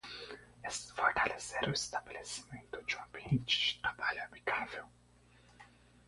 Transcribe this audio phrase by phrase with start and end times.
[0.95, 4.87] Fortalecer o estabelecimento de um ambiente de trabalho amigável